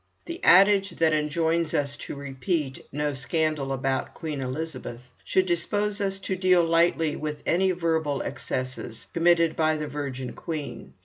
The 0.25 0.43
adage 0.43 0.89
that 0.95 1.13
enjoins 1.13 1.75
us 1.75 1.95
to 1.97 2.15
repeat 2.15 2.83
"no 2.91 3.13
scandal 3.13 3.71
about 3.71 4.15
Queen 4.15 4.41
Elizabeth" 4.41 5.01
should 5.23 5.45
dispose 5.45 6.01
us 6.01 6.17
to 6.21 6.35
deal 6.35 6.65
lightly 6.65 7.15
with 7.15 7.43
any 7.45 7.69
verbal 7.69 8.19
excesses 8.23 9.05
committed 9.13 9.55
by 9.55 9.77
the 9.77 9.85
virgin 9.85 10.33
queen. 10.33 10.95